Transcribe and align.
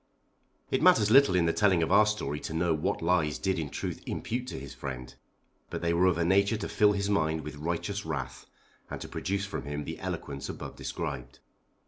It 0.71 0.81
matters 0.81 1.11
little 1.11 1.35
in 1.35 1.45
the 1.45 1.53
telling 1.53 1.83
of 1.83 1.91
our 1.91 2.07
story 2.07 2.39
to 2.39 2.55
know 2.55 2.73
what 2.73 3.03
lies 3.03 3.37
Dick 3.37 3.57
did 3.57 3.61
in 3.61 3.69
truth 3.69 4.01
impute 4.07 4.47
to 4.47 4.59
his 4.59 4.73
friend; 4.73 5.13
but 5.69 5.83
they 5.83 5.93
were 5.93 6.07
of 6.07 6.17
a 6.17 6.25
nature 6.25 6.57
to 6.57 6.67
fill 6.67 6.93
his 6.93 7.07
mind 7.07 7.41
with 7.41 7.57
righteous 7.57 8.03
wrath 8.03 8.47
and 8.89 8.99
to 9.01 9.07
produce 9.07 9.45
from 9.45 9.65
him 9.65 9.83
the 9.83 9.99
eloquence 9.99 10.49
above 10.49 10.75
described. 10.75 11.37